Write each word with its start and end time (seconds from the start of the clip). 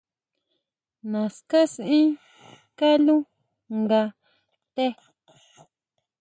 Naská 1.11 1.59
sʼaen 1.73 2.07
kaló 2.77 3.15
nga 3.83 4.01
té. 4.75 4.85